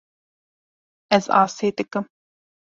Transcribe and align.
Ez 1.17 1.25
asê 1.41 1.69
dikim. 1.77 2.05